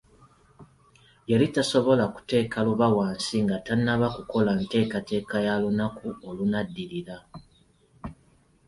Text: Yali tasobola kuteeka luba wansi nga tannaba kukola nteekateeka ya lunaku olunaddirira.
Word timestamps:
Yali 1.29 1.47
tasobola 1.55 2.05
kuteeka 2.15 2.57
luba 2.67 2.87
wansi 2.97 3.35
nga 3.45 3.57
tannaba 3.65 4.07
kukola 4.15 4.51
nteekateeka 4.61 5.35
ya 5.45 5.53
lunaku 5.61 6.07
olunaddirira. 6.29 7.17